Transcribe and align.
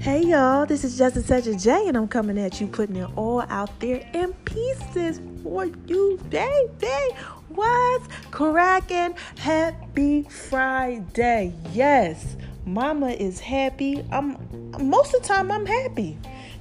Hey 0.00 0.22
y'all, 0.26 0.66
this 0.66 0.84
is 0.84 0.98
Justin 0.98 1.24
Such 1.24 1.44
J, 1.62 1.88
and 1.88 1.96
I'm 1.96 2.08
coming 2.08 2.38
at 2.38 2.60
you, 2.60 2.66
putting 2.66 2.96
it 2.96 3.08
all 3.16 3.40
out 3.48 3.80
there 3.80 4.06
in 4.12 4.34
pieces 4.44 5.22
for 5.42 5.64
you, 5.86 6.20
baby. 6.28 7.16
What's 7.48 8.06
cracking? 8.30 9.14
Happy 9.38 10.24
Friday. 10.24 11.54
Yes, 11.72 12.36
mama 12.66 13.08
is 13.08 13.40
happy. 13.40 14.04
I'm 14.12 14.36
most 14.78 15.14
of 15.14 15.22
the 15.22 15.28
time 15.28 15.50
I'm 15.50 15.64
happy. 15.64 16.18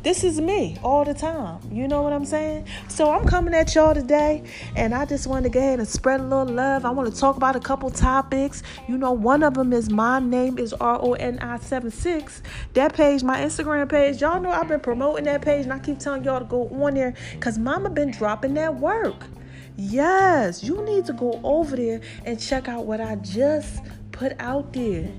This 0.08 0.24
is 0.24 0.40
me 0.40 0.78
all 0.84 1.04
the 1.04 1.14
time. 1.14 1.60
You 1.70 1.86
know 1.86 2.02
what 2.02 2.14
I'm 2.14 2.24
saying? 2.24 2.66
So 2.88 3.12
I'm 3.12 3.28
coming 3.28 3.54
at 3.54 3.76
y'all 3.76 3.94
today, 3.94 4.42
and 4.74 4.96
I 4.96 5.04
just 5.04 5.28
want 5.28 5.44
to 5.44 5.50
go 5.50 5.60
ahead 5.60 5.80
and 5.80 5.88
spread 5.88 6.22
a 6.22 6.24
little 6.24 6.46
love. 6.46 6.86
I 6.86 6.92
want 6.92 7.14
to 7.14 7.20
talk 7.20 7.36
about 7.36 7.58
a 7.58 7.60
couple 7.60 7.90
topics. 7.90 8.64
You 8.88 8.98
know, 8.98 9.12
one 9.12 9.44
of 9.44 9.56
them 9.56 9.74
is 9.74 9.90
my 9.90 10.22
name 10.22 10.60
is 10.60 10.72
R 10.72 10.98
O 11.02 11.12
N 11.16 11.40
I 11.40 11.58
76. 11.58 12.42
That 12.74 12.94
page, 12.94 13.22
my 13.22 13.42
Instagram 13.42 13.90
page, 13.90 14.22
y'all 14.22 14.40
know 14.40 14.50
I've 14.50 14.70
been 14.70 14.80
promoting 14.80 15.26
that 15.26 15.42
page, 15.42 15.66
and 15.66 15.74
I 15.74 15.80
keep 15.80 16.00
telling 16.00 16.24
y'all 16.24 16.40
to 16.40 16.46
go 16.46 16.70
on 16.70 16.94
there 16.94 17.14
because 17.34 17.58
mama 17.58 17.90
been 17.90 18.12
dropping 18.12 18.54
that 18.54 18.76
work. 18.76 19.26
Yes, 19.76 20.64
you 20.64 20.82
need 20.86 21.04
to 21.08 21.12
go 21.12 21.38
over 21.44 21.76
there 21.76 22.00
and 22.24 22.40
check 22.40 22.70
out 22.70 22.86
what 22.86 23.02
I 23.02 23.16
just 23.18 23.82
put 24.14 24.40
out 24.40 24.72
there. 24.72 25.10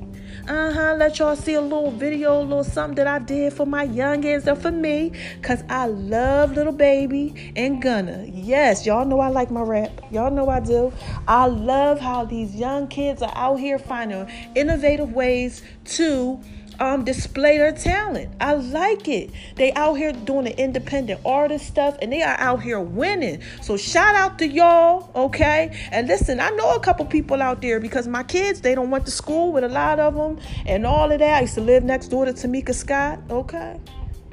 Uh 0.48 0.72
huh. 0.72 0.94
Let 0.98 1.18
y'all 1.18 1.36
see 1.36 1.54
a 1.54 1.60
little 1.60 1.90
video, 1.90 2.40
a 2.40 2.42
little 2.42 2.64
something 2.64 2.96
that 2.96 3.06
I 3.06 3.18
did 3.18 3.52
for 3.52 3.66
my 3.66 3.86
youngins 3.86 4.46
and 4.46 4.60
for 4.60 4.70
me. 4.70 5.12
Cause 5.42 5.62
I 5.68 5.86
love 5.86 6.52
Lil 6.52 6.72
Baby 6.72 7.52
and 7.56 7.82
Gunna. 7.82 8.24
Yes, 8.26 8.86
y'all 8.86 9.04
know 9.04 9.20
I 9.20 9.28
like 9.28 9.50
my 9.50 9.62
rap. 9.62 9.90
Y'all 10.10 10.30
know 10.30 10.48
I 10.48 10.60
do. 10.60 10.92
I 11.26 11.46
love 11.46 12.00
how 12.00 12.24
these 12.24 12.54
young 12.54 12.88
kids 12.88 13.22
are 13.22 13.32
out 13.34 13.56
here 13.56 13.78
finding 13.78 14.26
innovative 14.54 15.12
ways 15.12 15.62
to 15.84 16.40
um, 16.80 17.04
display 17.04 17.58
their 17.58 17.72
talent. 17.72 18.30
I 18.40 18.54
like 18.54 19.08
it. 19.08 19.30
They 19.56 19.72
out 19.72 19.94
here 19.94 20.12
doing 20.12 20.44
the 20.44 20.58
independent 20.58 21.20
artist 21.24 21.66
stuff 21.66 21.96
and 22.00 22.12
they 22.12 22.22
are 22.22 22.38
out 22.38 22.62
here 22.62 22.80
winning. 22.80 23.40
So 23.62 23.76
shout 23.76 24.14
out 24.14 24.38
to 24.38 24.48
y'all, 24.48 25.10
okay? 25.14 25.76
And 25.90 26.06
listen, 26.06 26.40
I 26.40 26.50
know 26.50 26.74
a 26.74 26.80
couple 26.80 27.04
people 27.06 27.42
out 27.42 27.62
there 27.62 27.80
because 27.80 28.06
my 28.06 28.22
kids, 28.22 28.60
they 28.60 28.74
don't 28.74 28.90
went 28.90 29.04
to 29.06 29.10
school 29.10 29.52
with 29.52 29.64
a 29.64 29.68
lot 29.68 29.98
of 29.98 30.14
them 30.14 30.38
and 30.66 30.86
all 30.86 31.10
of 31.10 31.18
that. 31.18 31.38
I 31.38 31.40
used 31.42 31.54
to 31.54 31.60
live 31.60 31.84
next 31.84 32.08
door 32.08 32.24
to 32.24 32.32
Tamika 32.32 32.74
Scott, 32.74 33.20
okay? 33.30 33.78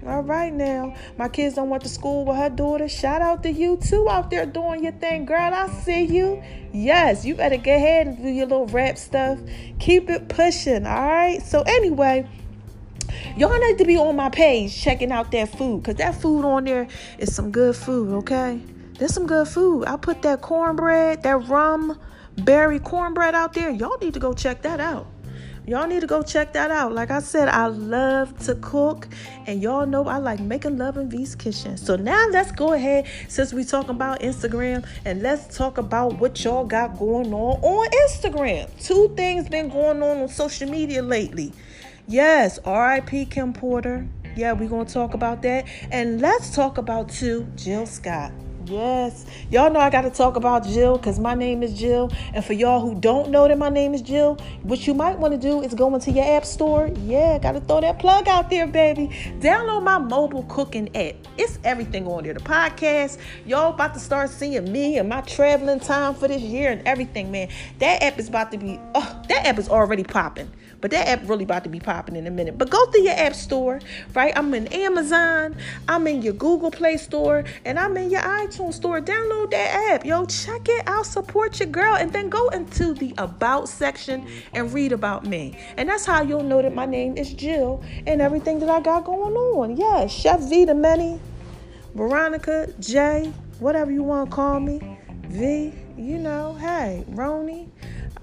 All 0.07 0.21
right 0.21 0.53
now. 0.53 0.95
My 1.17 1.27
kids 1.27 1.55
don't 1.55 1.69
want 1.69 1.81
to 1.83 1.89
school 1.89 2.25
with 2.25 2.37
her 2.37 2.49
daughter. 2.49 2.87
Shout 2.87 3.21
out 3.21 3.41
to 3.43 3.51
you 3.51 3.77
too 3.77 4.07
out 4.09 4.29
there 4.29 4.45
doing 4.45 4.83
your 4.83 4.93
thing, 4.93 5.25
girl. 5.25 5.53
I 5.53 5.67
see 5.67 6.03
you. 6.03 6.43
Yes, 6.71 7.25
you 7.25 7.33
better 7.33 7.57
get 7.57 7.77
ahead 7.77 8.07
and 8.07 8.17
do 8.17 8.29
your 8.29 8.45
little 8.45 8.67
rap 8.67 8.97
stuff. 8.97 9.39
Keep 9.79 10.09
it 10.11 10.29
pushing, 10.29 10.85
all 10.85 11.07
right? 11.07 11.41
So 11.41 11.63
anyway, 11.63 12.27
y'all 13.35 13.57
need 13.57 13.79
to 13.79 13.85
be 13.85 13.97
on 13.97 14.15
my 14.15 14.29
page 14.29 14.79
checking 14.79 15.11
out 15.11 15.31
that 15.31 15.49
food 15.57 15.81
because 15.81 15.95
that 15.95 16.21
food 16.21 16.45
on 16.45 16.65
there 16.65 16.87
is 17.17 17.33
some 17.33 17.49
good 17.49 17.75
food, 17.75 18.13
okay? 18.19 18.61
There's 18.99 19.13
some 19.13 19.25
good 19.25 19.47
food. 19.47 19.85
I 19.85 19.97
put 19.97 20.21
that 20.21 20.41
cornbread, 20.41 21.23
that 21.23 21.47
rum 21.47 21.99
berry 22.37 22.79
cornbread 22.79 23.33
out 23.33 23.53
there. 23.53 23.71
Y'all 23.71 23.97
need 23.97 24.13
to 24.13 24.19
go 24.19 24.33
check 24.33 24.61
that 24.61 24.79
out. 24.79 25.07
Y'all 25.67 25.87
need 25.87 26.01
to 26.01 26.07
go 26.07 26.21
check 26.21 26.53
that 26.53 26.69
out. 26.69 26.93
Like 26.93 27.09
I 27.09 27.19
said, 27.19 27.49
I 27.49 27.65
love 27.65 28.37
to 28.45 28.53
cook, 28.55 29.07
and 29.47 29.63
y'all 29.63 29.87
know 29.87 30.07
I 30.07 30.17
like 30.17 30.39
making 30.39 30.77
love 30.77 30.95
in 30.97 31.09
V's 31.09 31.33
kitchen. 31.33 31.75
So 31.75 31.95
now 31.95 32.27
let's 32.29 32.51
go 32.51 32.73
ahead, 32.73 33.07
since 33.27 33.51
we 33.51 33.63
talking 33.63 33.89
about 33.89 34.19
Instagram, 34.19 34.85
and 35.05 35.23
let's 35.23 35.57
talk 35.57 35.79
about 35.79 36.19
what 36.19 36.43
y'all 36.43 36.65
got 36.65 36.99
going 36.99 37.33
on 37.33 37.59
on 37.63 37.89
Instagram. 37.89 38.69
Two 38.83 39.11
things 39.15 39.49
been 39.49 39.69
going 39.69 40.03
on 40.03 40.21
on 40.21 40.27
social 40.27 40.69
media 40.69 41.01
lately. 41.01 41.51
Yes, 42.07 42.59
R.I.P. 42.63 43.25
Kim 43.25 43.51
Porter. 43.51 44.07
Yeah, 44.35 44.51
we're 44.51 44.69
gonna 44.69 44.85
talk 44.85 45.15
about 45.15 45.41
that, 45.41 45.65
and 45.89 46.21
let's 46.21 46.53
talk 46.53 46.77
about 46.77 47.09
too 47.09 47.47
Jill 47.55 47.87
Scott. 47.87 48.31
Yes. 48.67 49.25
Y'all 49.51 49.71
know 49.71 49.79
I 49.79 49.91
got 49.91 50.01
to 50.01 50.09
talk 50.09 50.35
about 50.35 50.65
Jill 50.65 50.97
because 50.97 51.19
my 51.19 51.35
name 51.35 51.61
is 51.61 51.77
Jill. 51.77 52.11
And 52.33 52.43
for 52.43 52.53
y'all 52.53 52.81
who 52.81 52.99
don't 52.99 53.29
know 53.29 53.47
that 53.47 53.57
my 53.57 53.69
name 53.69 53.93
is 53.93 54.01
Jill, 54.01 54.37
what 54.63 54.87
you 54.87 54.93
might 54.93 55.19
want 55.19 55.33
to 55.33 55.37
do 55.37 55.61
is 55.61 55.73
go 55.75 55.93
into 55.93 56.11
your 56.11 56.25
app 56.25 56.45
store. 56.45 56.89
Yeah, 57.03 57.37
got 57.37 57.51
to 57.51 57.61
throw 57.61 57.81
that 57.81 57.99
plug 57.99 58.27
out 58.27 58.49
there, 58.49 58.65
baby. 58.65 59.09
Download 59.39 59.83
my 59.83 59.99
mobile 59.99 60.43
cooking 60.43 60.95
app. 60.95 61.15
It's 61.37 61.59
everything 61.63 62.07
on 62.07 62.23
there. 62.23 62.33
The 62.33 62.39
podcast. 62.39 63.19
Y'all 63.45 63.73
about 63.73 63.93
to 63.93 63.99
start 63.99 64.29
seeing 64.31 64.71
me 64.71 64.97
and 64.97 65.07
my 65.09 65.21
traveling 65.21 65.79
time 65.79 66.15
for 66.15 66.27
this 66.27 66.41
year 66.41 66.71
and 66.71 66.81
everything, 66.87 67.31
man. 67.31 67.49
That 67.79 68.01
app 68.01 68.17
is 68.17 68.29
about 68.29 68.51
to 68.51 68.57
be, 68.57 68.79
oh, 68.95 69.21
that 69.29 69.45
app 69.45 69.59
is 69.59 69.69
already 69.69 70.03
popping. 70.03 70.51
But 70.85 70.91
that 70.91 71.07
app 71.07 71.27
really 71.27 71.45
about 71.45 71.63
to 71.63 71.69
be 71.71 71.79
popping 71.79 72.15
in 72.15 72.27
a 72.27 72.29
minute. 72.29 72.59
But 72.59 72.69
go 72.69 72.85
through 72.85 73.01
your 73.01 73.15
app 73.15 73.33
store, 73.33 73.79
right? 74.13 74.31
I'm 74.37 74.53
in 74.53 74.67
Amazon, 74.67 75.55
I'm 75.87 76.05
in 76.05 76.21
your 76.21 76.33
Google 76.33 76.69
Play 76.69 76.97
Store, 76.97 77.43
and 77.65 77.79
I'm 77.79 77.97
in 77.97 78.11
your 78.11 78.21
iTunes 78.21 78.75
store. 78.75 79.01
Download 79.01 79.49
that 79.49 79.93
app. 79.93 80.05
Yo, 80.05 80.27
check 80.27 80.69
it 80.69 80.87
out. 80.87 81.07
Support 81.07 81.59
your 81.59 81.69
girl. 81.69 81.95
And 81.95 82.13
then 82.13 82.29
go 82.29 82.49
into 82.49 82.93
the 82.93 83.15
About 83.17 83.67
section 83.67 84.27
and 84.53 84.71
read 84.71 84.91
about 84.91 85.25
me. 85.25 85.57
And 85.75 85.89
that's 85.89 86.05
how 86.05 86.21
you'll 86.21 86.43
know 86.43 86.61
that 86.61 86.75
my 86.75 86.85
name 86.85 87.17
is 87.17 87.33
Jill 87.33 87.83
and 88.05 88.21
everything 88.21 88.59
that 88.59 88.69
I 88.69 88.79
got 88.79 89.05
going 89.05 89.33
on. 89.33 89.77
Yeah, 89.77 90.05
Chef 90.05 90.39
V 90.41 90.65
the 90.65 90.75
many, 90.75 91.19
Veronica, 91.95 92.71
J, 92.79 93.33
whatever 93.57 93.89
you 93.89 94.03
want 94.03 94.29
to 94.29 94.35
call 94.35 94.59
me. 94.59 94.99
V, 95.29 95.73
you 95.97 96.19
know, 96.19 96.53
hey, 96.53 97.03
Roni. 97.09 97.69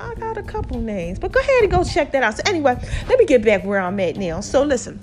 I 0.01 0.15
got 0.15 0.37
a 0.39 0.43
couple 0.43 0.81
names, 0.81 1.19
but 1.19 1.33
go 1.33 1.41
ahead 1.41 1.63
and 1.63 1.71
go 1.71 1.85
check 1.85 2.13
that 2.13 2.23
out. 2.23 2.37
So 2.37 2.43
anyway, 2.47 2.77
let 3.09 3.19
me 3.19 3.25
get 3.25 3.45
back 3.45 3.65
where 3.65 3.81
I'm 3.81 3.99
at 4.01 4.17
now. 4.17 4.41
So 4.41 4.63
listen, 4.63 5.01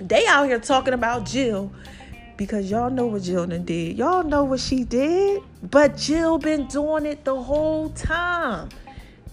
they 0.00 0.26
out 0.26 0.46
here 0.46 0.58
talking 0.58 0.94
about 0.94 1.26
Jill 1.26 1.72
because 2.36 2.70
y'all 2.70 2.90
know 2.90 3.06
what 3.06 3.22
Jill 3.22 3.46
did. 3.46 3.98
Y'all 3.98 4.22
know 4.22 4.44
what 4.44 4.60
she 4.60 4.84
did, 4.84 5.42
but 5.62 5.96
Jill 5.96 6.38
been 6.38 6.66
doing 6.66 7.04
it 7.06 7.24
the 7.24 7.34
whole 7.34 7.90
time. 7.90 8.68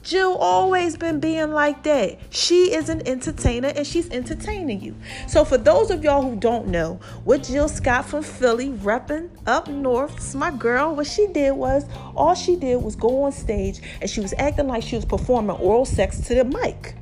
Jill 0.05 0.35
always 0.35 0.95
been 0.95 1.19
being 1.19 1.49
like 1.51 1.81
that. 1.81 2.19
She 2.29 2.75
is 2.75 2.89
an 2.89 3.01
entertainer 3.07 3.69
and 3.69 3.87
she's 3.87 4.07
entertaining 4.11 4.79
you. 4.79 4.95
So 5.27 5.43
for 5.43 5.57
those 5.57 5.89
of 5.89 6.03
y'all 6.03 6.21
who 6.21 6.35
don't 6.35 6.67
know, 6.67 6.99
what 7.23 7.41
Jill 7.41 7.67
Scott 7.67 8.05
from 8.05 8.21
Philly 8.21 8.69
repping 8.69 9.31
up 9.47 9.67
north, 9.67 10.35
my 10.35 10.51
girl, 10.51 10.95
what 10.95 11.07
she 11.07 11.25
did 11.25 11.53
was 11.53 11.85
all 12.15 12.35
she 12.35 12.55
did 12.55 12.83
was 12.83 12.95
go 12.95 13.23
on 13.23 13.31
stage 13.31 13.81
and 13.99 14.07
she 14.07 14.21
was 14.21 14.35
acting 14.37 14.67
like 14.67 14.83
she 14.83 14.95
was 14.95 15.05
performing 15.05 15.55
oral 15.55 15.85
sex 15.85 16.19
to 16.19 16.35
the 16.35 16.45
mic. 16.45 16.95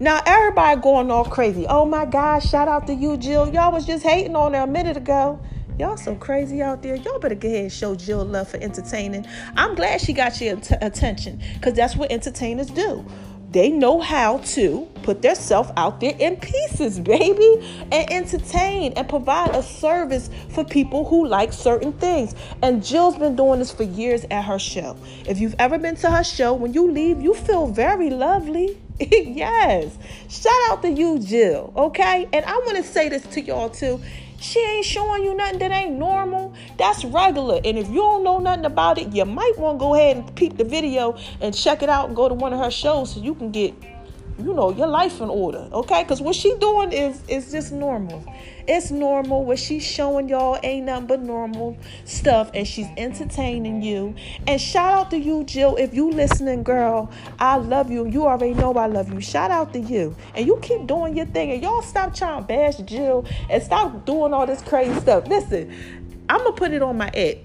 Now 0.00 0.20
everybody 0.26 0.80
going 0.80 1.08
all 1.12 1.26
crazy. 1.26 1.66
Oh 1.68 1.84
my 1.84 2.04
God, 2.04 2.40
shout 2.40 2.66
out 2.66 2.88
to 2.88 2.94
you, 2.94 3.16
Jill. 3.16 3.48
Y'all 3.54 3.70
was 3.70 3.86
just 3.86 4.02
hating 4.02 4.34
on 4.34 4.54
her 4.54 4.62
a 4.62 4.66
minute 4.66 4.96
ago. 4.96 5.38
Y'all 5.78 5.96
so 5.96 6.14
crazy 6.14 6.62
out 6.62 6.82
there. 6.82 6.96
Y'all 6.96 7.18
better 7.18 7.34
go 7.34 7.48
ahead 7.48 7.62
and 7.62 7.72
show 7.72 7.94
Jill 7.94 8.24
love 8.24 8.48
for 8.48 8.58
entertaining. 8.58 9.26
I'm 9.56 9.74
glad 9.74 10.00
she 10.00 10.12
got 10.12 10.40
your 10.40 10.56
t- 10.56 10.74
attention 10.80 11.40
because 11.54 11.74
that's 11.74 11.96
what 11.96 12.10
entertainers 12.10 12.68
do. 12.68 13.04
They 13.50 13.70
know 13.70 13.98
how 13.98 14.38
to 14.38 14.88
put 15.02 15.22
themselves 15.22 15.72
out 15.76 16.00
there 16.00 16.14
in 16.18 16.36
pieces, 16.36 17.00
baby, 17.00 17.86
and 17.90 18.12
entertain 18.12 18.92
and 18.92 19.08
provide 19.08 19.56
a 19.56 19.62
service 19.62 20.30
for 20.50 20.64
people 20.64 21.04
who 21.04 21.26
like 21.26 21.52
certain 21.52 21.92
things. 21.94 22.34
And 22.62 22.84
Jill's 22.84 23.16
been 23.16 23.34
doing 23.34 23.58
this 23.58 23.72
for 23.72 23.82
years 23.82 24.24
at 24.30 24.42
her 24.42 24.58
show. 24.58 24.96
If 25.26 25.40
you've 25.40 25.56
ever 25.58 25.78
been 25.78 25.96
to 25.96 26.10
her 26.10 26.22
show, 26.22 26.54
when 26.54 26.74
you 26.74 26.92
leave, 26.92 27.20
you 27.20 27.34
feel 27.34 27.66
very 27.66 28.10
lovely. 28.10 28.78
yes. 29.00 29.98
Shout 30.28 30.70
out 30.70 30.82
to 30.82 30.90
you, 30.90 31.18
Jill. 31.18 31.72
Okay. 31.76 32.28
And 32.32 32.44
I 32.44 32.56
want 32.58 32.76
to 32.76 32.84
say 32.84 33.08
this 33.08 33.26
to 33.28 33.40
y'all 33.40 33.70
too. 33.70 34.00
She 34.40 34.58
ain't 34.58 34.86
showing 34.86 35.22
you 35.22 35.34
nothing 35.34 35.58
that 35.58 35.70
ain't 35.70 35.98
normal. 35.98 36.54
That's 36.78 37.04
regular. 37.04 37.60
And 37.62 37.76
if 37.76 37.88
you 37.88 37.96
don't 37.96 38.24
know 38.24 38.38
nothing 38.38 38.64
about 38.64 38.96
it, 38.96 39.12
you 39.12 39.26
might 39.26 39.52
want 39.58 39.78
to 39.78 39.84
go 39.84 39.94
ahead 39.94 40.16
and 40.16 40.34
peep 40.34 40.56
the 40.56 40.64
video 40.64 41.18
and 41.42 41.54
check 41.54 41.82
it 41.82 41.90
out 41.90 42.06
and 42.06 42.16
go 42.16 42.26
to 42.26 42.34
one 42.34 42.54
of 42.54 42.58
her 42.58 42.70
shows 42.70 43.14
so 43.14 43.20
you 43.20 43.34
can 43.34 43.50
get 43.50 43.74
you 44.44 44.52
know 44.52 44.70
your 44.72 44.86
life 44.86 45.20
in 45.20 45.28
order 45.28 45.68
okay? 45.72 46.02
Because 46.02 46.20
what 46.20 46.34
she 46.34 46.54
doing 46.58 46.92
is 46.92 47.22
is 47.28 47.50
just 47.50 47.72
normal. 47.72 48.24
It's 48.66 48.90
normal. 48.90 49.44
What 49.44 49.58
she's 49.58 49.84
showing 49.84 50.28
y'all 50.28 50.58
ain't 50.62 50.86
nothing 50.86 51.06
but 51.06 51.20
normal 51.20 51.76
stuff 52.04 52.50
and 52.54 52.66
she's 52.66 52.86
entertaining 52.96 53.82
you. 53.82 54.14
And 54.46 54.60
shout 54.60 54.92
out 54.92 55.10
to 55.10 55.18
you 55.18 55.44
jill 55.44 55.76
if 55.76 55.94
you 55.94 56.10
listening 56.10 56.62
girl. 56.62 57.10
I 57.38 57.56
love 57.56 57.90
you. 57.90 58.06
You 58.06 58.26
already 58.26 58.54
know 58.54 58.72
i 58.74 58.86
love 58.86 59.12
you. 59.12 59.20
Shout 59.20 59.50
out 59.50 59.72
to 59.72 59.80
you. 59.80 60.14
And 60.34 60.46
you 60.46 60.58
keep 60.62 60.86
doing 60.86 61.16
your 61.16 61.26
thing. 61.26 61.50
And 61.52 61.62
y'all 61.62 61.82
stop 61.82 62.14
trying 62.14 62.42
to 62.42 62.46
bash 62.46 62.76
jill 62.78 63.26
and 63.48 63.62
stop 63.62 64.04
doing 64.04 64.32
all 64.32 64.46
this 64.46 64.62
crazy 64.62 64.98
stuff. 65.00 65.26
Listen 65.26 66.00
i'm 66.30 66.38
gonna 66.44 66.52
put 66.52 66.72
it 66.72 66.80
on 66.80 66.96
my 66.96 67.08
app. 67.08 67.36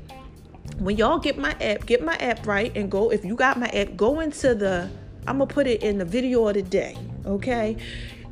When 0.77 0.95
y'all 0.95 1.17
get 1.17 1.39
my 1.39 1.55
app 1.59 1.87
get 1.87 2.03
my 2.03 2.15
app 2.17 2.45
right 2.45 2.71
and 2.77 2.91
go 2.91 3.11
if 3.11 3.25
you 3.25 3.35
got 3.35 3.57
my 3.59 3.67
app 3.67 3.97
go 3.97 4.19
into 4.19 4.53
the 4.53 4.91
I'm 5.27 5.39
gonna 5.39 5.47
put 5.47 5.67
it 5.67 5.81
in 5.81 5.97
the 5.97 6.05
video 6.05 6.47
of 6.47 6.53
the 6.53 6.61
day, 6.61 6.95
okay? 7.25 7.77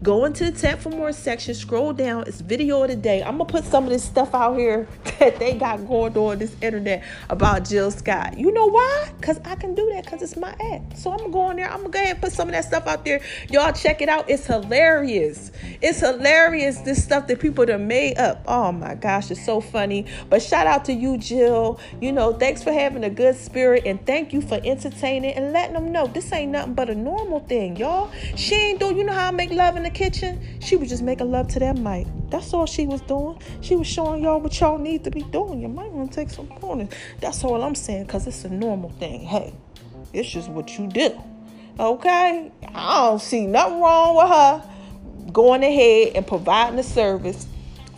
Go 0.04 0.26
into 0.26 0.44
the 0.44 0.52
tent 0.52 0.82
for 0.82 0.90
more 0.90 1.14
section, 1.14 1.56
scroll 1.56 1.94
down. 1.94 2.26
It's 2.28 2.42
video 2.42 2.84
of 2.84 2.90
the 2.90 2.96
day. 2.98 3.24
I'm 3.24 3.38
gonna 3.38 3.46
put 3.46 3.64
some 3.64 3.86
of 3.86 3.90
this 3.90 4.04
stuff 4.04 4.36
out 4.36 4.58
here 4.58 4.86
that 5.20 5.40
they 5.40 5.54
got 5.54 5.88
going 5.88 6.18
on 6.18 6.40
this 6.40 6.54
internet 6.62 7.06
about 7.30 7.64
Jill 7.64 7.90
Scott. 7.90 8.38
You 8.38 8.52
know 8.52 8.66
why? 8.66 9.14
Because 9.16 9.40
I 9.46 9.56
can 9.56 9.74
do 9.74 9.90
that 9.94 10.04
because 10.04 10.22
it's 10.22 10.36
my 10.36 10.54
act. 10.74 10.98
So 10.98 11.10
I'm 11.10 11.20
gonna 11.20 11.32
go 11.32 11.42
on 11.44 11.56
there. 11.56 11.72
I'm 11.72 11.78
gonna 11.78 11.90
go 11.90 12.00
ahead 12.00 12.16
and 12.16 12.22
put 12.22 12.34
some 12.34 12.50
of 12.50 12.54
that 12.54 12.66
stuff 12.66 12.86
out 12.86 13.06
there. 13.06 13.22
Y'all 13.50 13.72
check 13.72 14.02
it 14.02 14.10
out. 14.10 14.30
It's 14.30 14.46
hilarious. 14.46 15.54
It's 15.82 16.02
hilarious. 16.02 16.80
This 16.80 17.02
stuff 17.02 17.28
that 17.28 17.40
people 17.40 17.66
have 17.68 17.80
made 17.80 18.18
up. 18.18 18.44
Oh 18.46 18.74
my 18.74 18.96
gosh, 18.96 19.32
it's 19.32 19.46
so 19.46 19.62
funny. 19.62 20.06
But 20.30 20.42
shout 20.42 20.68
out 20.68 20.84
to 20.86 20.94
you, 20.94 21.18
Jill. 21.18 21.80
You 22.02 22.12
know, 22.12 22.34
thanks 22.34 22.62
for 22.62 22.74
having 22.74 23.06
a 23.06 23.10
good 23.10 23.38
spirit 23.38 23.84
and 23.86 24.06
thank 24.06 24.34
you 24.34 24.42
for 24.42 24.60
entertaining 24.66 25.34
and 25.36 25.54
letting 25.54 25.76
them 25.76 25.94
know 25.94 26.08
this 26.08 26.34
ain't 26.34 26.52
nothing 26.52 26.74
but 26.74 26.90
a 26.90 26.96
normal 26.96 27.40
thing, 27.40 27.78
y'all. 27.78 28.12
She 28.36 28.56
ain't 28.56 28.82
doing, 28.82 28.98
you 28.98 29.06
know 29.06 29.14
how 29.14 29.30
I 29.30 29.32
make 29.32 29.52
love 29.52 29.78
in 29.78 29.84
the 29.84 29.93
kitchen? 29.94 30.42
She 30.60 30.76
was 30.76 30.90
just 30.90 31.04
making 31.04 31.32
love 31.32 31.48
to 31.50 31.60
that 31.60 31.78
mic. 31.78 32.08
That's 32.30 32.54
all 32.54 32.66
she 32.66 32.86
was 32.86 33.02
doing. 33.02 33.40
She 33.62 33.76
was 33.76 33.88
showing 33.88 34.24
y'all 34.24 34.40
what 34.40 34.60
y'all 34.60 34.78
need 34.78 35.04
to 35.06 35.12
be 35.12 35.22
doing. 35.24 35.62
You 35.62 35.68
might 35.68 35.92
want 35.92 36.12
to 36.12 36.16
take 36.16 36.30
some 36.30 36.48
pointers. 36.48 36.90
That's 37.20 37.44
all 37.44 37.64
I'm 37.64 37.76
saying 37.76 38.06
because 38.06 38.28
it's 38.28 38.44
a 38.46 38.50
normal 38.50 38.90
thing. 38.92 39.22
Hey, 39.22 39.54
it's 40.12 40.30
just 40.30 40.50
what 40.50 40.78
you 40.78 40.88
do. 40.88 41.22
Okay? 41.80 42.52
I 42.74 43.08
don't 43.08 43.22
see 43.22 43.46
nothing 43.48 43.80
wrong 43.80 44.16
with 44.16 44.28
her 44.28 45.32
going 45.32 45.64
ahead 45.64 46.16
and 46.16 46.28
providing 46.28 46.80
a 46.80 46.84
service 46.84 47.48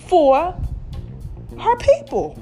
for 0.07 0.55
her 1.59 1.77
people. 1.77 2.41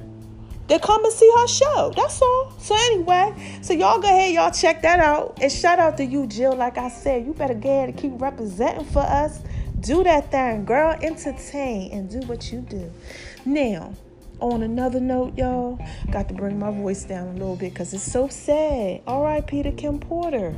They 0.68 0.80
come 0.80 1.04
and 1.04 1.14
see 1.14 1.30
her 1.38 1.48
show. 1.48 1.94
That's 1.96 2.22
all. 2.22 2.54
So 2.58 2.76
anyway, 2.76 3.60
so 3.62 3.74
y'all 3.74 4.00
go 4.00 4.08
ahead, 4.08 4.34
y'all 4.34 4.52
check 4.52 4.82
that 4.84 5.00
out. 5.00 5.38
And 5.42 5.52
shout 5.52 5.80
out 5.80 5.98
to 5.98 6.06
you, 6.06 6.26
Jill. 6.28 6.56
Like 6.56 6.78
I 6.78 6.90
said, 6.90 7.26
you 7.26 7.34
better 7.34 7.54
go 7.54 7.70
ahead 7.70 7.90
and 7.90 7.98
keep 7.98 8.14
representing 8.22 8.86
for 8.86 9.02
us. 9.02 9.42
Do 9.80 10.04
that 10.06 10.32
thing, 10.32 10.64
girl. 10.64 10.98
Entertain 11.02 11.92
and 11.92 12.10
do 12.10 12.26
what 12.28 12.52
you 12.52 12.62
do. 12.62 12.90
Now, 13.44 13.94
on 14.40 14.64
another 14.64 15.00
note, 15.00 15.38
y'all, 15.38 15.80
got 16.12 16.28
to 16.30 16.34
bring 16.34 16.58
my 16.60 16.72
voice 16.72 17.04
down 17.04 17.28
a 17.28 17.34
little 17.34 17.56
bit 17.56 17.74
because 17.74 17.94
it's 17.94 18.10
so 18.10 18.28
sad. 18.28 19.02
All 19.06 19.24
right, 19.24 19.46
Peter 19.46 19.72
Kim 19.72 20.00
Porter. 20.00 20.56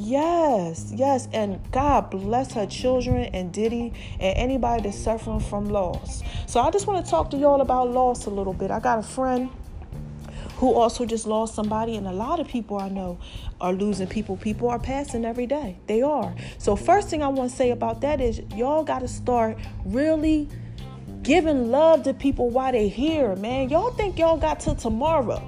Yes, 0.00 0.92
yes, 0.94 1.26
and 1.32 1.60
God 1.72 2.10
bless 2.10 2.52
her 2.52 2.66
children 2.66 3.24
and 3.34 3.52
Diddy 3.52 3.92
and 4.20 4.38
anybody 4.38 4.84
that's 4.84 4.96
suffering 4.96 5.40
from 5.40 5.68
loss. 5.70 6.22
So 6.46 6.60
I 6.60 6.70
just 6.70 6.86
want 6.86 7.04
to 7.04 7.10
talk 7.10 7.30
to 7.32 7.36
y'all 7.36 7.60
about 7.60 7.90
loss 7.90 8.26
a 8.26 8.30
little 8.30 8.52
bit. 8.52 8.70
I 8.70 8.78
got 8.78 9.00
a 9.00 9.02
friend 9.02 9.50
who 10.58 10.72
also 10.74 11.04
just 11.04 11.26
lost 11.26 11.56
somebody, 11.56 11.96
and 11.96 12.06
a 12.06 12.12
lot 12.12 12.38
of 12.38 12.46
people 12.46 12.78
I 12.78 12.88
know 12.88 13.18
are 13.60 13.72
losing 13.72 14.06
people. 14.06 14.36
People 14.36 14.68
are 14.68 14.78
passing 14.78 15.24
every 15.24 15.46
day. 15.46 15.78
They 15.88 16.02
are. 16.02 16.32
So 16.58 16.76
first 16.76 17.08
thing 17.08 17.24
I 17.24 17.28
want 17.28 17.50
to 17.50 17.56
say 17.56 17.70
about 17.70 18.00
that 18.02 18.20
is 18.20 18.40
y'all 18.54 18.84
got 18.84 19.00
to 19.00 19.08
start 19.08 19.58
really 19.84 20.48
giving 21.22 21.72
love 21.72 22.04
to 22.04 22.14
people 22.14 22.50
while 22.50 22.70
they're 22.70 22.88
here, 22.88 23.34
man. 23.34 23.68
Y'all 23.68 23.90
think 23.90 24.16
y'all 24.16 24.36
got 24.36 24.60
till 24.60 24.76
tomorrow. 24.76 25.42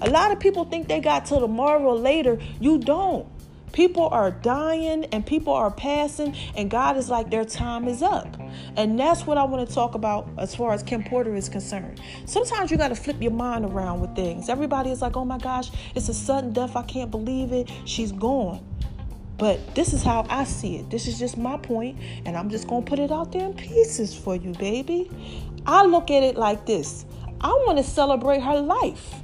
A 0.00 0.10
lot 0.10 0.32
of 0.32 0.40
people 0.40 0.64
think 0.64 0.88
they 0.88 0.98
got 0.98 1.24
till 1.26 1.38
tomorrow 1.38 1.94
later. 1.94 2.40
You 2.60 2.78
don't. 2.78 3.28
People 3.72 4.08
are 4.08 4.30
dying 4.30 5.06
and 5.06 5.24
people 5.24 5.52
are 5.52 5.70
passing, 5.70 6.36
and 6.56 6.70
God 6.70 6.96
is 6.96 7.08
like, 7.08 7.30
their 7.30 7.44
time 7.44 7.88
is 7.88 8.02
up. 8.02 8.28
And 8.76 8.98
that's 8.98 9.26
what 9.26 9.38
I 9.38 9.44
want 9.44 9.66
to 9.66 9.74
talk 9.74 9.94
about 9.94 10.28
as 10.38 10.54
far 10.54 10.72
as 10.72 10.82
Kim 10.82 11.02
Porter 11.04 11.34
is 11.34 11.48
concerned. 11.48 12.00
Sometimes 12.26 12.70
you 12.70 12.76
got 12.76 12.88
to 12.88 12.94
flip 12.94 13.20
your 13.20 13.32
mind 13.32 13.64
around 13.64 14.00
with 14.00 14.14
things. 14.14 14.48
Everybody 14.48 14.90
is 14.90 15.02
like, 15.02 15.16
oh 15.16 15.24
my 15.24 15.38
gosh, 15.38 15.70
it's 15.94 16.08
a 16.08 16.14
sudden 16.14 16.52
death. 16.52 16.76
I 16.76 16.82
can't 16.82 17.10
believe 17.10 17.52
it. 17.52 17.70
She's 17.84 18.12
gone. 18.12 18.64
But 19.38 19.74
this 19.74 19.92
is 19.92 20.02
how 20.02 20.26
I 20.28 20.44
see 20.44 20.76
it. 20.76 20.90
This 20.90 21.08
is 21.08 21.18
just 21.18 21.36
my 21.36 21.56
point, 21.56 21.98
and 22.26 22.36
I'm 22.36 22.50
just 22.50 22.68
going 22.68 22.84
to 22.84 22.88
put 22.88 22.98
it 22.98 23.10
out 23.10 23.32
there 23.32 23.46
in 23.46 23.54
pieces 23.54 24.14
for 24.14 24.36
you, 24.36 24.52
baby. 24.52 25.10
I 25.66 25.84
look 25.84 26.10
at 26.10 26.22
it 26.22 26.36
like 26.36 26.66
this 26.66 27.04
I 27.40 27.48
want 27.66 27.78
to 27.78 27.84
celebrate 27.84 28.40
her 28.40 28.60
life. 28.60 29.14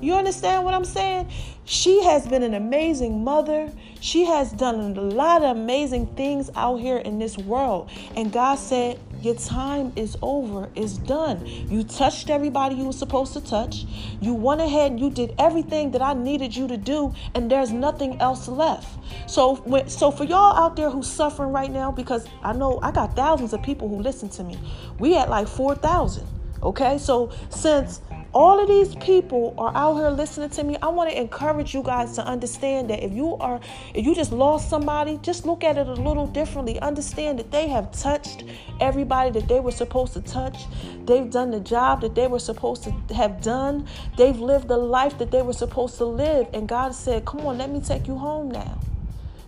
You 0.00 0.14
understand 0.14 0.64
what 0.64 0.72
I'm 0.72 0.84
saying? 0.84 1.30
She 1.66 2.02
has 2.04 2.26
been 2.26 2.42
an 2.42 2.54
amazing 2.54 3.22
mother. 3.22 3.70
She 4.00 4.24
has 4.24 4.50
done 4.50 4.80
a 4.96 5.00
lot 5.00 5.42
of 5.42 5.56
amazing 5.56 6.06
things 6.16 6.50
out 6.56 6.76
here 6.80 6.96
in 6.96 7.18
this 7.18 7.36
world. 7.36 7.90
And 8.16 8.32
God 8.32 8.54
said, 8.56 8.98
Your 9.20 9.34
time 9.34 9.92
is 9.96 10.16
over, 10.22 10.70
it's 10.74 10.96
done. 10.96 11.44
You 11.46 11.84
touched 11.84 12.30
everybody 12.30 12.76
you 12.76 12.86
were 12.86 12.92
supposed 12.92 13.34
to 13.34 13.42
touch. 13.42 13.84
You 14.22 14.32
went 14.32 14.62
ahead 14.62 14.92
and 14.92 14.98
you 15.00 15.10
did 15.10 15.34
everything 15.38 15.90
that 15.90 16.00
I 16.00 16.14
needed 16.14 16.56
you 16.56 16.66
to 16.68 16.78
do, 16.78 17.14
and 17.34 17.50
there's 17.50 17.70
nothing 17.70 18.18
else 18.20 18.48
left. 18.48 18.98
So, 19.30 19.84
so 19.86 20.10
for 20.10 20.24
y'all 20.24 20.56
out 20.56 20.76
there 20.76 20.88
who's 20.88 21.10
suffering 21.10 21.52
right 21.52 21.70
now, 21.70 21.92
because 21.92 22.26
I 22.42 22.54
know 22.54 22.80
I 22.82 22.90
got 22.90 23.14
thousands 23.14 23.52
of 23.52 23.62
people 23.62 23.88
who 23.88 24.00
listen 24.00 24.30
to 24.30 24.44
me, 24.44 24.58
we 24.98 25.16
at 25.16 25.28
like 25.28 25.46
4,000. 25.46 26.39
Okay, 26.62 26.98
so 26.98 27.30
since 27.48 28.00
all 28.32 28.60
of 28.60 28.68
these 28.68 28.94
people 28.96 29.54
are 29.58 29.74
out 29.74 29.96
here 29.96 30.08
listening 30.08 30.50
to 30.50 30.62
me. 30.62 30.76
I 30.82 30.88
want 30.88 31.10
to 31.10 31.18
encourage 31.18 31.74
you 31.74 31.82
guys 31.82 32.14
to 32.14 32.24
understand 32.24 32.88
that 32.90 33.02
if 33.02 33.12
you 33.12 33.34
are, 33.36 33.60
if 33.92 34.06
you 34.06 34.14
just 34.14 34.30
lost 34.30 34.70
somebody, 34.70 35.18
just 35.22 35.46
look 35.46 35.64
at 35.64 35.76
it 35.76 35.88
a 35.88 35.94
little 35.94 36.28
differently. 36.28 36.78
Understand 36.78 37.40
that 37.40 37.50
they 37.50 37.66
have 37.68 37.90
touched 37.90 38.44
everybody 38.80 39.30
that 39.30 39.48
they 39.48 39.58
were 39.58 39.72
supposed 39.72 40.12
to 40.12 40.20
touch. 40.20 40.66
They've 41.06 41.28
done 41.28 41.50
the 41.50 41.60
job 41.60 42.02
that 42.02 42.14
they 42.14 42.28
were 42.28 42.38
supposed 42.38 42.84
to 42.84 43.14
have 43.14 43.42
done. 43.42 43.88
They've 44.16 44.38
lived 44.38 44.68
the 44.68 44.78
life 44.78 45.18
that 45.18 45.32
they 45.32 45.42
were 45.42 45.52
supposed 45.52 45.98
to 45.98 46.04
live. 46.04 46.46
And 46.52 46.68
God 46.68 46.94
said, 46.94 47.24
Come 47.24 47.40
on, 47.40 47.58
let 47.58 47.70
me 47.70 47.80
take 47.80 48.06
you 48.06 48.16
home 48.16 48.50
now. 48.50 48.78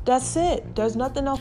That's 0.04 0.34
it. 0.34 0.74
There's 0.74 0.96
nothing 0.96 1.28
else. 1.28 1.40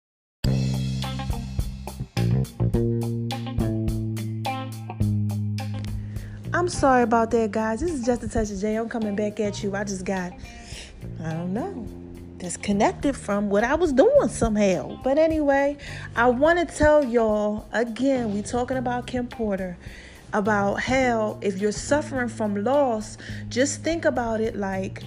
I'm 6.61 6.69
sorry 6.69 7.01
about 7.01 7.31
that, 7.31 7.49
guys. 7.49 7.79
This 7.79 7.89
is 7.89 8.05
just 8.05 8.21
a 8.21 8.29
touch 8.29 8.51
of 8.51 8.59
J. 8.59 8.75
I'm 8.75 8.87
coming 8.87 9.15
back 9.15 9.39
at 9.39 9.63
you. 9.63 9.75
I 9.75 9.83
just 9.83 10.05
got, 10.05 10.31
I 11.23 11.33
don't 11.33 11.55
know, 11.55 11.87
disconnected 12.37 13.15
from 13.15 13.49
what 13.49 13.63
I 13.63 13.73
was 13.73 13.91
doing 13.91 14.27
somehow. 14.27 15.01
But 15.03 15.17
anyway, 15.17 15.75
I 16.15 16.27
want 16.27 16.59
to 16.59 16.75
tell 16.75 17.03
y'all 17.03 17.67
again, 17.73 18.31
we 18.31 18.43
talking 18.43 18.77
about 18.77 19.07
Kim 19.07 19.25
Porter 19.25 19.75
about 20.33 20.75
how 20.75 21.39
if 21.41 21.57
you're 21.57 21.71
suffering 21.71 22.29
from 22.29 22.63
loss, 22.63 23.17
just 23.49 23.83
think 23.83 24.05
about 24.05 24.39
it 24.39 24.55
like 24.55 25.01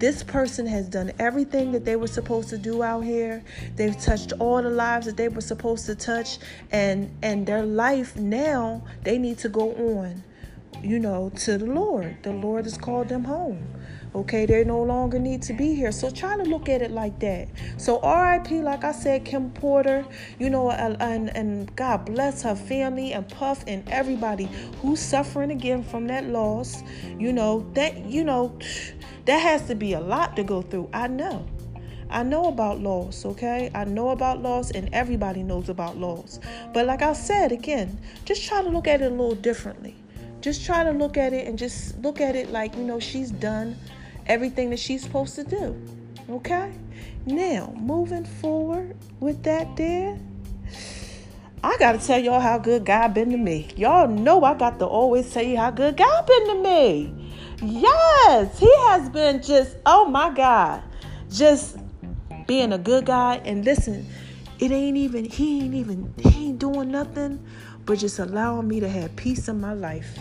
this 0.00 0.24
person 0.24 0.66
has 0.66 0.88
done 0.88 1.12
everything 1.20 1.70
that 1.70 1.84
they 1.84 1.94
were 1.94 2.08
supposed 2.08 2.48
to 2.48 2.56
do 2.56 2.82
out 2.82 3.02
here 3.02 3.44
they've 3.76 4.00
touched 4.00 4.32
all 4.38 4.62
the 4.62 4.70
lives 4.70 5.04
that 5.04 5.18
they 5.18 5.28
were 5.28 5.42
supposed 5.42 5.84
to 5.84 5.94
touch 5.94 6.38
and 6.72 7.14
and 7.20 7.46
their 7.46 7.62
life 7.62 8.16
now 8.16 8.82
they 9.04 9.18
need 9.18 9.36
to 9.36 9.50
go 9.50 9.74
on 9.74 10.22
you 10.82 10.98
know, 10.98 11.30
to 11.36 11.58
the 11.58 11.66
Lord. 11.66 12.22
The 12.22 12.32
Lord 12.32 12.64
has 12.64 12.76
called 12.76 13.08
them 13.08 13.24
home. 13.24 13.66
Okay, 14.12 14.44
they 14.44 14.64
no 14.64 14.82
longer 14.82 15.20
need 15.20 15.40
to 15.42 15.52
be 15.52 15.74
here. 15.74 15.92
So 15.92 16.10
try 16.10 16.36
to 16.36 16.42
look 16.42 16.68
at 16.68 16.82
it 16.82 16.90
like 16.90 17.20
that. 17.20 17.48
So 17.76 18.00
RIP, 18.00 18.50
like 18.64 18.82
I 18.82 18.90
said, 18.90 19.24
Kim 19.24 19.50
Porter, 19.50 20.04
you 20.38 20.50
know, 20.50 20.70
and, 20.72 21.34
and 21.36 21.74
God 21.76 22.06
bless 22.06 22.42
her 22.42 22.56
family 22.56 23.12
and 23.12 23.28
Puff 23.28 23.62
and 23.68 23.88
everybody 23.88 24.48
who's 24.82 24.98
suffering 24.98 25.52
again 25.52 25.84
from 25.84 26.08
that 26.08 26.24
loss. 26.24 26.82
You 27.18 27.32
know, 27.32 27.70
that, 27.74 28.04
you 28.04 28.24
know, 28.24 28.58
that 29.26 29.38
has 29.38 29.66
to 29.68 29.76
be 29.76 29.92
a 29.92 30.00
lot 30.00 30.34
to 30.36 30.42
go 30.42 30.62
through. 30.62 30.90
I 30.92 31.06
know. 31.06 31.46
I 32.10 32.24
know 32.24 32.46
about 32.46 32.80
loss, 32.80 33.24
okay? 33.24 33.70
I 33.72 33.84
know 33.84 34.10
about 34.10 34.42
loss, 34.42 34.72
and 34.72 34.92
everybody 34.92 35.44
knows 35.44 35.68
about 35.68 35.96
loss. 35.96 36.40
But 36.74 36.86
like 36.86 37.02
I 37.02 37.12
said 37.12 37.52
again, 37.52 38.00
just 38.24 38.44
try 38.44 38.62
to 38.62 38.68
look 38.68 38.88
at 38.88 39.00
it 39.00 39.04
a 39.04 39.10
little 39.10 39.36
differently 39.36 39.96
just 40.40 40.64
try 40.64 40.82
to 40.84 40.90
look 40.90 41.16
at 41.16 41.32
it 41.32 41.46
and 41.46 41.58
just 41.58 41.98
look 41.98 42.20
at 42.20 42.34
it 42.36 42.50
like, 42.50 42.76
you 42.76 42.82
know, 42.82 42.98
she's 42.98 43.30
done 43.30 43.76
everything 44.26 44.70
that 44.70 44.78
she's 44.78 45.02
supposed 45.02 45.34
to 45.36 45.44
do. 45.44 45.80
Okay? 46.28 46.72
Now, 47.26 47.74
moving 47.76 48.24
forward 48.24 48.96
with 49.20 49.42
that 49.42 49.76
there, 49.76 50.18
I 51.62 51.76
gotta 51.78 51.98
tell 51.98 52.18
y'all 52.18 52.40
how 52.40 52.56
good 52.58 52.86
God 52.86 53.12
been 53.12 53.30
to 53.30 53.36
me. 53.36 53.68
Y'all 53.76 54.08
know 54.08 54.42
I 54.44 54.54
got 54.54 54.78
to 54.78 54.86
always 54.86 55.30
tell 55.32 55.44
you 55.44 55.58
how 55.58 55.70
good 55.70 55.96
God 55.96 56.26
been 56.26 56.46
to 56.46 56.62
me. 56.62 57.32
Yes, 57.62 58.58
He 58.58 58.72
has 58.88 59.10
been 59.10 59.42
just, 59.42 59.76
oh 59.84 60.06
my 60.06 60.30
God, 60.30 60.82
just 61.30 61.76
being 62.46 62.72
a 62.72 62.78
good 62.78 63.04
guy. 63.04 63.42
And 63.44 63.64
listen, 63.64 64.06
It 64.60 64.72
ain't 64.72 64.98
even, 64.98 65.24
he 65.24 65.62
ain't 65.62 65.74
even, 65.74 66.12
he 66.18 66.48
ain't 66.48 66.58
doing 66.58 66.90
nothing 66.90 67.42
but 67.86 67.98
just 67.98 68.18
allowing 68.18 68.68
me 68.68 68.78
to 68.80 68.88
have 68.90 69.16
peace 69.16 69.48
in 69.48 69.58
my 69.58 69.72
life. 69.72 70.18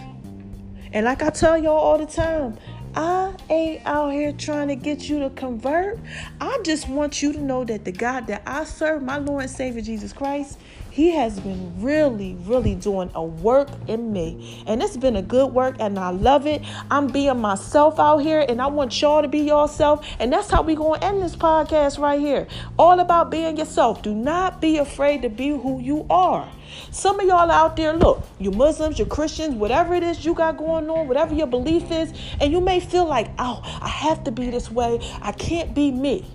And 0.92 1.06
like 1.06 1.22
I 1.22 1.30
tell 1.30 1.58
y'all 1.58 1.78
all 1.78 1.98
the 1.98 2.06
time, 2.06 2.58
I 2.96 3.36
ain't 3.50 3.86
out 3.86 4.12
here 4.12 4.32
trying 4.32 4.70
to 4.70 4.76
get 4.76 5.08
you 5.08 5.20
to 5.20 5.30
convert. 5.30 6.00
I 6.42 6.60
just 6.64 6.90
want 6.90 7.22
you 7.22 7.32
to 7.34 7.40
know 7.40 7.64
that 7.64 7.86
the 7.86 7.92
God 7.92 8.26
that 8.28 8.42
I 8.48 8.64
serve, 8.64 9.04
my 9.04 9.18
Lord 9.18 9.44
and 9.44 9.52
Savior 9.52 9.82
Jesus 9.82 10.12
Christ, 10.12 10.58
He 10.90 11.12
has 11.12 11.40
been 11.40 11.80
really, 11.80 12.36
really 12.42 12.74
doing 12.74 13.12
a 13.14 13.24
work 13.24 13.70
in 13.88 14.12
me. 14.12 14.64
And 14.66 14.82
it's 14.82 14.98
been 14.98 15.18
a 15.18 15.22
good 15.22 15.54
work, 15.54 15.76
and 15.80 16.00
I 16.00 16.10
love 16.10 16.48
it. 16.48 16.64
I'm 16.90 17.08
being 17.08 17.40
myself 17.40 18.00
out 18.00 18.18
here, 18.20 18.44
and 18.50 18.60
I 18.60 18.66
want 18.68 19.00
y'all 19.00 19.22
to 19.22 19.28
be 19.28 19.42
yourself. 19.42 20.04
And 20.20 20.34
that's 20.34 20.50
how 20.50 20.64
we 20.64 20.74
going 20.74 21.00
to 21.02 21.06
end 21.06 21.22
this 21.22 21.36
podcast 21.36 22.00
right 22.00 22.20
here. 22.20 22.48
All 22.78 23.00
about 23.00 23.30
being 23.30 23.56
yourself. 23.56 24.02
Do 24.02 24.16
not 24.16 24.60
be 24.60 24.80
afraid 24.80 25.22
to 25.22 25.30
be 25.30 25.50
who 25.50 25.80
you 25.80 26.08
are. 26.10 26.50
Some 26.92 27.20
of 27.20 27.28
y'all 27.28 27.52
out 27.52 27.76
there, 27.76 27.94
look, 27.94 28.26
you 28.40 28.52
Muslims, 28.52 29.00
you 29.00 29.06
Christians, 29.06 29.56
whatever 29.56 29.94
it 29.94 30.04
is 30.04 30.26
you 30.26 30.34
got 30.34 30.58
going 30.58 30.90
on, 30.90 31.08
whatever 31.08 31.34
your 31.34 31.48
belief 31.48 31.92
is, 31.92 32.14
and 32.42 32.52
you 32.52 32.62
may 32.62 32.80
feel 32.80 33.06
like, 33.06 33.30
oh, 33.40 33.62
I 33.82 33.88
have 33.88 34.24
to 34.26 34.32
be 34.32 34.50
this 34.50 34.72
way. 34.72 35.00
I 35.22 35.32
can't 35.32 35.74
be 35.74 35.92
me. 35.92 36.26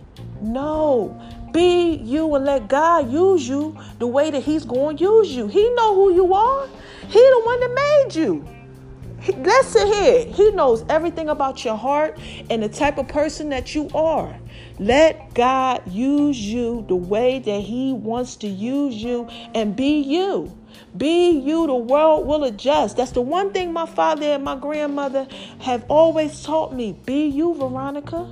No. 0.40 1.20
Be 1.52 1.96
you 1.96 2.34
and 2.34 2.44
let 2.44 2.68
God 2.68 3.12
use 3.12 3.48
you 3.48 3.78
the 3.98 4.06
way 4.06 4.30
that 4.30 4.42
He's 4.42 4.64
going 4.64 4.96
to 4.96 5.04
use 5.04 5.30
you. 5.30 5.46
He 5.46 5.70
know 5.70 5.94
who 5.94 6.14
you 6.14 6.34
are. 6.34 6.68
He 7.08 7.20
the 7.20 7.42
one 7.44 7.60
that 7.60 7.74
made 7.74 8.14
you. 8.20 8.44
He, 9.20 9.32
listen 9.32 9.86
here. 9.86 10.26
He 10.26 10.50
knows 10.50 10.84
everything 10.88 11.28
about 11.28 11.64
your 11.64 11.76
heart 11.76 12.18
and 12.50 12.62
the 12.62 12.68
type 12.68 12.98
of 12.98 13.08
person 13.08 13.48
that 13.50 13.74
you 13.74 13.88
are. 13.94 14.36
Let 14.78 15.34
God 15.34 15.82
use 15.86 16.40
you 16.40 16.84
the 16.88 16.96
way 16.96 17.38
that 17.38 17.60
He 17.60 17.92
wants 17.92 18.36
to 18.36 18.48
use 18.48 18.96
you 18.96 19.28
and 19.54 19.76
be 19.76 20.00
you. 20.00 20.52
Be 20.96 21.30
you, 21.30 21.66
the 21.66 21.74
world 21.74 22.26
will 22.26 22.44
adjust. 22.44 22.96
That's 22.96 23.12
the 23.12 23.20
one 23.20 23.52
thing 23.52 23.72
my 23.72 23.86
father 23.86 24.26
and 24.26 24.44
my 24.44 24.56
grandmother 24.56 25.28
have 25.60 25.84
always 25.88 26.42
taught 26.42 26.74
me. 26.74 26.96
Be 27.04 27.26
you, 27.26 27.54
Veronica. 27.54 28.28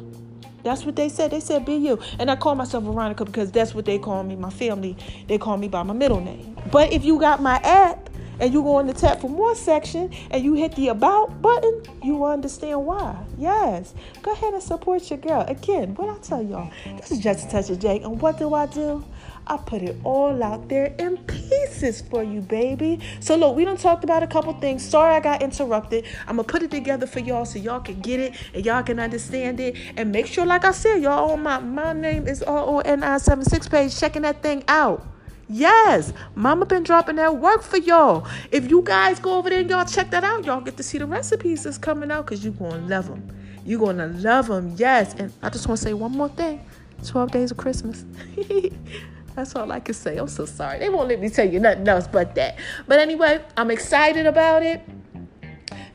That's 0.62 0.84
what 0.84 0.96
they 0.96 1.08
said. 1.08 1.30
They 1.32 1.40
said, 1.40 1.64
be 1.64 1.74
you. 1.74 2.00
And 2.18 2.30
I 2.30 2.36
call 2.36 2.54
myself 2.54 2.84
Veronica 2.84 3.24
because 3.24 3.50
that's 3.50 3.74
what 3.74 3.84
they 3.84 3.98
call 3.98 4.22
me. 4.22 4.36
My 4.36 4.50
family, 4.50 4.96
they 5.26 5.38
call 5.38 5.56
me 5.56 5.68
by 5.68 5.82
my 5.82 5.94
middle 5.94 6.20
name. 6.20 6.56
But 6.70 6.92
if 6.92 7.04
you 7.04 7.18
got 7.18 7.42
my 7.42 7.56
app, 7.64 8.01
and 8.40 8.52
you 8.52 8.62
go 8.62 8.78
in 8.78 8.86
the 8.86 8.92
tap 8.92 9.20
for 9.20 9.30
more 9.30 9.54
section 9.54 10.12
and 10.30 10.44
you 10.44 10.54
hit 10.54 10.74
the 10.76 10.88
about 10.88 11.40
button, 11.42 11.82
you 12.02 12.24
understand 12.24 12.84
why. 12.84 13.16
Yes. 13.38 13.94
Go 14.22 14.32
ahead 14.32 14.54
and 14.54 14.62
support 14.62 15.08
your 15.10 15.18
girl. 15.18 15.44
Again, 15.48 15.94
what 15.94 16.08
I 16.08 16.18
tell 16.18 16.42
y'all, 16.42 16.70
this 16.96 17.12
is 17.12 17.18
just 17.18 17.48
a 17.48 17.50
touch 17.50 17.70
of 17.70 17.78
Jake. 17.78 18.02
And 18.02 18.20
what 18.20 18.38
do 18.38 18.54
I 18.54 18.66
do? 18.66 19.04
I 19.46 19.56
put 19.56 19.82
it 19.82 19.96
all 20.04 20.42
out 20.42 20.68
there 20.68 20.94
in 20.98 21.16
pieces 21.18 22.00
for 22.00 22.22
you, 22.22 22.40
baby. 22.40 23.00
So 23.20 23.34
look, 23.36 23.56
we 23.56 23.64
done 23.64 23.76
talked 23.76 24.04
about 24.04 24.22
a 24.22 24.26
couple 24.26 24.52
things. 24.54 24.84
Sorry 24.88 25.14
I 25.14 25.20
got 25.20 25.42
interrupted. 25.42 26.04
I'm 26.26 26.36
gonna 26.36 26.44
put 26.44 26.62
it 26.62 26.70
together 26.70 27.06
for 27.06 27.18
y'all 27.20 27.44
so 27.44 27.58
y'all 27.58 27.80
can 27.80 28.00
get 28.00 28.20
it 28.20 28.34
and 28.54 28.64
y'all 28.64 28.82
can 28.82 29.00
understand 29.00 29.58
it. 29.58 29.76
And 29.96 30.12
make 30.12 30.26
sure, 30.26 30.46
like 30.46 30.64
I 30.64 30.72
said, 30.72 31.02
y'all 31.02 31.32
on 31.32 31.42
my 31.42 31.58
my 31.58 31.92
name 31.92 32.28
is 32.28 32.42
R-O-N-I-76 32.42 33.70
page, 33.70 33.98
checking 33.98 34.22
that 34.22 34.42
thing 34.42 34.62
out. 34.68 35.04
Yes, 35.48 36.12
mama 36.34 36.66
been 36.66 36.82
dropping 36.82 37.16
that 37.16 37.36
work 37.36 37.62
for 37.62 37.76
y'all. 37.76 38.26
If 38.50 38.70
you 38.70 38.82
guys 38.82 39.18
go 39.18 39.36
over 39.36 39.50
there 39.50 39.60
and 39.60 39.68
y'all 39.68 39.84
check 39.84 40.10
that 40.10 40.24
out, 40.24 40.44
y'all 40.44 40.60
get 40.60 40.76
to 40.76 40.82
see 40.82 40.98
the 40.98 41.06
recipes 41.06 41.64
that's 41.64 41.78
coming 41.78 42.10
out 42.10 42.26
because 42.26 42.44
you're 42.44 42.54
going 42.54 42.82
to 42.82 42.86
love 42.88 43.08
them. 43.08 43.28
You're 43.64 43.80
going 43.80 43.98
to 43.98 44.06
love 44.06 44.48
them, 44.48 44.74
yes. 44.76 45.14
And 45.14 45.32
I 45.42 45.50
just 45.50 45.68
want 45.68 45.78
to 45.78 45.84
say 45.84 45.92
one 45.92 46.12
more 46.12 46.28
thing 46.28 46.64
12 47.06 47.30
days 47.30 47.50
of 47.50 47.56
Christmas. 47.56 48.04
That's 49.34 49.56
all 49.56 49.70
I 49.72 49.80
can 49.80 49.94
say. 49.94 50.18
I'm 50.18 50.28
so 50.28 50.44
sorry. 50.44 50.78
They 50.78 50.88
won't 50.88 51.08
let 51.08 51.20
me 51.20 51.28
tell 51.28 51.48
you 51.48 51.58
nothing 51.58 51.88
else 51.88 52.06
but 52.06 52.34
that. 52.34 52.58
But 52.86 52.98
anyway, 52.98 53.42
I'm 53.56 53.70
excited 53.70 54.26
about 54.26 54.62
it. 54.62 54.82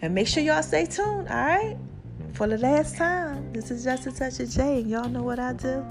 And 0.01 0.13
make 0.13 0.27
sure 0.27 0.43
y'all 0.43 0.63
stay 0.63 0.85
tuned, 0.85 1.27
all 1.29 1.35
right? 1.35 1.77
For 2.37 2.45
the 2.45 2.59
last 2.59 2.97
time, 2.97 3.51
this 3.51 3.71
is 3.71 3.83
just 3.83 4.05
a 4.05 4.11
touch 4.11 4.39
of 4.39 4.47
J. 4.47 4.81
Y'all 4.81 5.09
know 5.09 5.23
what 5.23 5.39
I 5.39 5.53
do. 5.53 5.83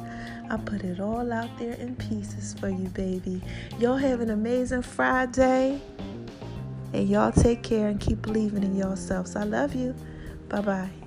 I 0.49 0.57
put 0.57 0.85
it 0.85 1.00
all 1.00 1.33
out 1.33 1.50
there 1.59 1.73
in 1.73 1.97
pieces 1.97 2.55
for 2.61 2.69
you, 2.69 2.88
baby. 2.91 3.43
Y'all 3.81 3.97
have 3.97 4.21
an 4.21 4.31
amazing 4.31 4.83
Friday. 4.83 5.83
And 6.93 7.09
y'all 7.09 7.33
take 7.33 7.65
care 7.65 7.88
and 7.88 7.99
keep 7.99 8.23
believing 8.23 8.62
in 8.62 8.76
yourselves. 8.76 9.35
I 9.35 9.43
love 9.43 9.75
you. 9.75 9.93
Bye 10.49 10.61
bye. 10.61 11.05